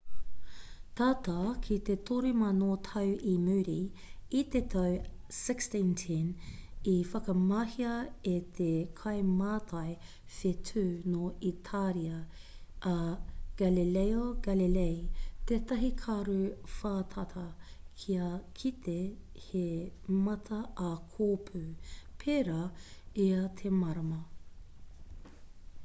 tata 0.99 1.35
ki 1.65 1.75
te 1.87 1.95
toru 2.09 2.29
mano 2.43 2.69
tau 2.85 3.09
i 3.31 3.33
muri 3.47 3.75
i 4.39 4.39
te 4.55 4.61
tau 4.73 4.95
1610 5.39 6.55
i 6.91 6.93
whakamahia 7.09 7.91
e 8.31 8.33
te 8.61 8.69
kaimātai 9.01 9.91
whetū 10.37 10.85
nō 11.17 11.27
itāria 11.51 12.23
a 12.93 12.95
galileo 13.61 14.25
galilei 14.49 14.97
tētahi 15.53 15.93
karu 16.01 16.39
whātata 16.79 17.45
kia 18.05 18.33
kite 18.63 18.99
he 19.47 19.65
mata 20.29 20.63
ā 20.89 20.93
kōpū 21.15 21.63
pērā 22.25 22.59
i 23.29 23.33
ā 23.45 23.49
te 23.63 23.77
marama 23.83 24.21